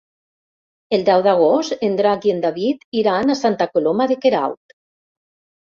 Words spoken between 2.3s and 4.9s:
i en David iran a Santa Coloma de Queralt.